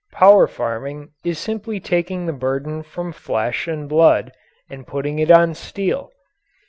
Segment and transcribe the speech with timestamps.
[0.13, 4.31] Power farming is simply taking the burden from flesh and blood
[4.67, 6.09] and putting it on steel.